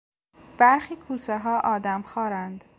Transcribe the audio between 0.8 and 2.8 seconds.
کوسه ها آدمخوارند.